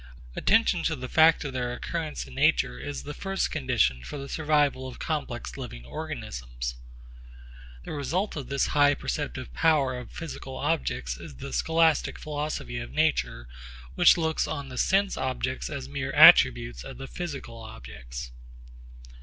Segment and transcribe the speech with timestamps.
[0.35, 4.27] Attention to the fact of their occurrence in nature is the first condition for the
[4.27, 6.73] survival of complex living organisms.
[7.85, 12.91] The result of this high perceptive power of physical objects is the scholastic philosophy of
[12.91, 13.47] nature
[13.93, 18.31] which looks on the sense objects as mere attributes of the physical objects.